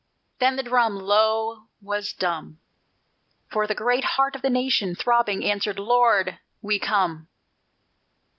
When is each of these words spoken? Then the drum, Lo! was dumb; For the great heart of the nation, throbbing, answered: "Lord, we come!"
Then 0.39 0.55
the 0.55 0.63
drum, 0.63 0.95
Lo! 0.97 1.67
was 1.79 2.11
dumb; 2.11 2.57
For 3.51 3.67
the 3.67 3.75
great 3.75 4.03
heart 4.03 4.35
of 4.35 4.41
the 4.41 4.49
nation, 4.49 4.95
throbbing, 4.95 5.45
answered: 5.45 5.77
"Lord, 5.77 6.39
we 6.59 6.79
come!" 6.79 7.27